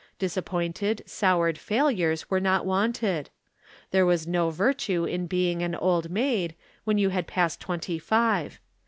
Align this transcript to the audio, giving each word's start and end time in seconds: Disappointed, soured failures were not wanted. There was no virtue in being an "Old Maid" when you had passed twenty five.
Disappointed, 0.17 1.03
soured 1.05 1.59
failures 1.59 2.27
were 2.27 2.39
not 2.39 2.65
wanted. 2.65 3.29
There 3.91 4.03
was 4.03 4.25
no 4.25 4.49
virtue 4.49 5.05
in 5.05 5.27
being 5.27 5.61
an 5.61 5.75
"Old 5.75 6.09
Maid" 6.09 6.55
when 6.85 6.97
you 6.97 7.09
had 7.09 7.27
passed 7.27 7.59
twenty 7.61 7.99
five. 7.99 8.59